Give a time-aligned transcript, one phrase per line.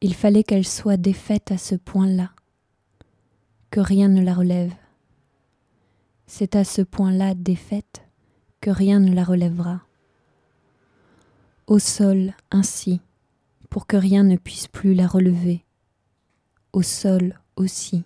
[0.00, 2.30] Il fallait qu'elle soit défaite à ce point-là,
[3.70, 4.72] que rien ne la relève.
[6.26, 8.02] C'est à ce point-là défaite
[8.60, 9.82] que rien ne la relèvera.
[11.66, 13.00] Au sol ainsi,
[13.70, 15.64] pour que rien ne puisse plus la relever.
[16.72, 18.04] Au sol aussi.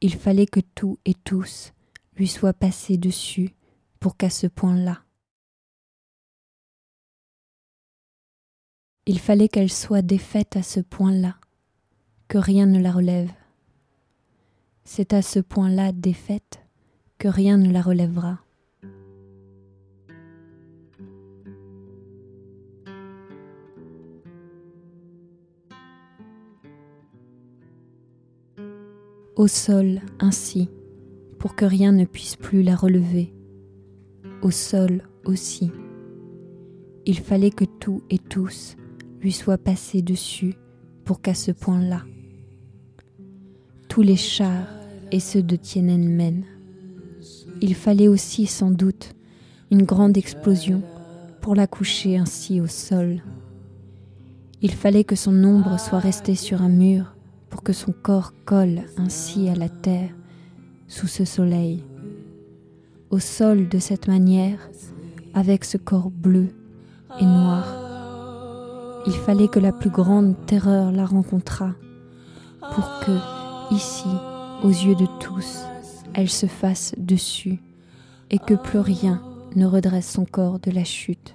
[0.00, 1.72] Il fallait que tout et tous
[2.16, 3.54] lui soient passés dessus
[3.98, 5.02] pour qu'à ce point-là.
[9.04, 11.34] Il fallait qu'elle soit défaite à ce point-là,
[12.28, 13.32] que rien ne la relève.
[14.84, 16.60] C'est à ce point-là défaite
[17.18, 18.38] que rien ne la relèvera.
[29.34, 30.70] Au sol ainsi,
[31.40, 33.34] pour que rien ne puisse plus la relever.
[34.42, 35.72] Au sol aussi.
[37.04, 38.76] Il fallait que tout et tous
[39.22, 40.54] lui soit passé dessus
[41.04, 42.02] pour qu'à ce point-là,
[43.88, 44.66] tous les chars
[45.12, 46.44] et ceux de Tiananmen,
[47.60, 49.14] il fallait aussi sans doute
[49.70, 50.82] une grande explosion
[51.40, 53.22] pour la coucher ainsi au sol.
[54.60, 57.14] Il fallait que son ombre soit restée sur un mur
[57.48, 60.10] pour que son corps colle ainsi à la terre
[60.88, 61.84] sous ce soleil.
[63.10, 64.70] Au sol de cette manière,
[65.34, 66.48] avec ce corps bleu
[67.20, 67.81] et noir,
[69.06, 71.74] il fallait que la plus grande terreur la rencontrât,
[72.60, 74.08] pour que, ici,
[74.62, 75.62] aux yeux de tous,
[76.14, 77.60] elle se fasse dessus,
[78.30, 79.22] et que plus rien
[79.56, 81.34] ne redresse son corps de la chute.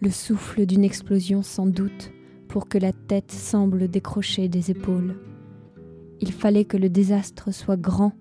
[0.00, 2.10] Le souffle d'une explosion sans doute
[2.48, 5.14] pour que la tête semble décrocher des épaules.
[6.20, 8.12] Il fallait que le désastre soit grand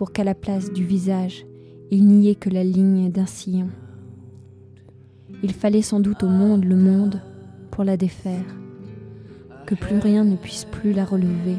[0.00, 1.44] pour qu'à la place du visage,
[1.90, 3.68] il n'y ait que la ligne d'un sillon.
[5.42, 7.20] Il fallait sans doute au monde le monde
[7.70, 8.46] pour la défaire,
[9.66, 11.56] que plus rien ne puisse plus la relever.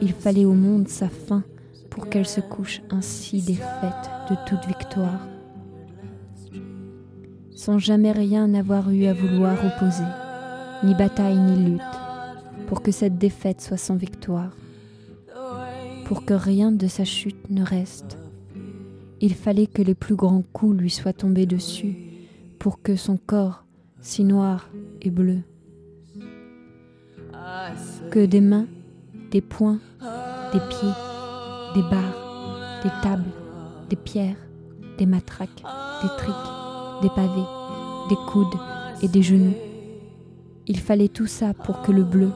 [0.00, 1.44] Il fallait au monde sa fin
[1.90, 5.28] pour qu'elle se couche ainsi défaite de toute victoire,
[7.50, 10.02] sans jamais rien avoir eu à vouloir opposer,
[10.82, 11.82] ni bataille ni lutte,
[12.68, 14.52] pour que cette défaite soit sans victoire
[16.06, 18.16] pour que rien de sa chute ne reste.
[19.20, 21.96] Il fallait que les plus grands coups lui soient tombés dessus,
[22.60, 23.64] pour que son corps,
[24.00, 24.70] si noir
[25.02, 25.40] et bleu,
[28.12, 28.68] que des mains,
[29.32, 29.80] des poings,
[30.52, 30.94] des pieds,
[31.74, 33.32] des barres, des tables,
[33.90, 34.36] des pierres,
[34.98, 35.64] des matraques,
[36.02, 37.48] des triques, des pavés,
[38.08, 38.60] des coudes
[39.02, 39.56] et des genoux.
[40.68, 42.30] Il fallait tout ça pour que le bleu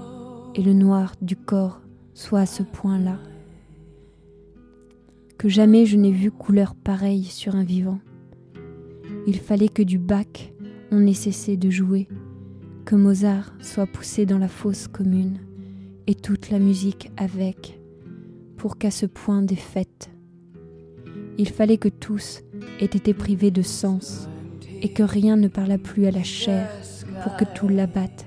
[0.57, 1.81] et le noir du corps
[2.15, 3.17] soient à ce point-là
[5.41, 7.99] que jamais je n'ai vu couleur pareille sur un vivant.
[9.27, 10.53] Il fallait que du bac
[10.91, 12.09] on ait cessé de jouer,
[12.85, 15.39] que Mozart soit poussé dans la fosse commune,
[16.07, 17.81] et toute la musique avec,
[18.59, 20.11] pour qu'à ce point des fêtes,
[21.39, 22.43] il fallait que tous
[22.79, 24.29] aient été privés de sens,
[24.83, 26.69] et que rien ne parlât plus à la chair,
[27.23, 28.27] pour que tout l'abatte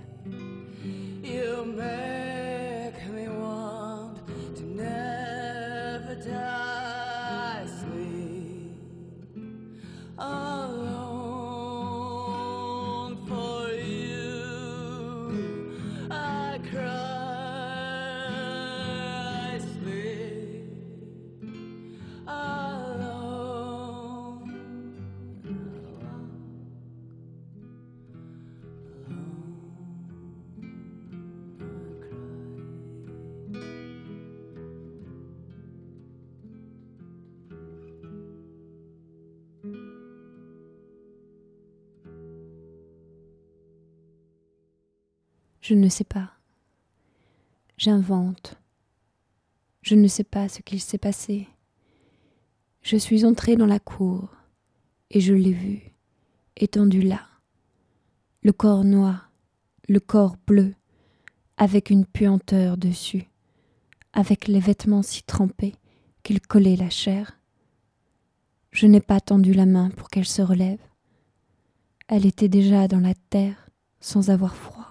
[45.63, 46.29] Je ne sais pas.
[47.77, 48.57] J'invente.
[49.81, 51.47] Je ne sais pas ce qu'il s'est passé.
[52.81, 54.27] Je suis entrée dans la cour
[55.09, 55.93] et je l'ai vu,
[56.57, 57.21] étendu là,
[58.41, 59.31] le corps noir,
[59.87, 60.75] le corps bleu,
[61.55, 63.29] avec une puanteur dessus,
[64.11, 65.75] avec les vêtements si trempés
[66.23, 67.39] qu'ils collaient la chair.
[68.71, 70.81] Je n'ai pas tendu la main pour qu'elle se relève.
[72.09, 73.69] Elle était déjà dans la terre
[74.01, 74.82] sans avoir froid.